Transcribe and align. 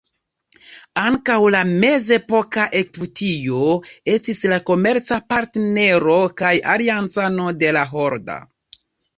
Ankaŭ 1.01 1.35
la 1.55 1.59
mezepoka 1.83 2.63
Egiptio 2.79 3.61
estis 4.15 4.41
la 4.55 4.59
komerca 4.71 5.21
partnero 5.35 6.19
kaj 6.43 6.55
aliancano 6.77 7.55
de 7.63 7.77
la 7.79 7.89
Hordo. 7.93 8.41